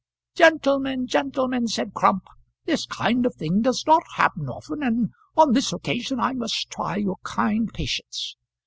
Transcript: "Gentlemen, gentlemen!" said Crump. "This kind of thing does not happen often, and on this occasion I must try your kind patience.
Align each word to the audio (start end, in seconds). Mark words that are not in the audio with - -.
"Gentlemen, 0.33 1.05
gentlemen!" 1.05 1.67
said 1.67 1.93
Crump. 1.93 2.23
"This 2.65 2.87
kind 2.87 3.23
of 3.23 3.35
thing 3.35 3.61
does 3.61 3.83
not 3.85 4.01
happen 4.15 4.49
often, 4.49 4.81
and 4.81 5.11
on 5.37 5.53
this 5.53 5.71
occasion 5.71 6.19
I 6.19 6.33
must 6.33 6.71
try 6.71 6.95
your 6.95 7.17
kind 7.21 7.71
patience. 7.71 8.35